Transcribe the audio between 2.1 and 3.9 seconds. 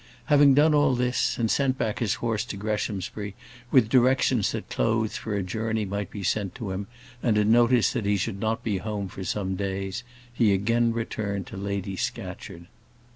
horse to Greshamsbury, with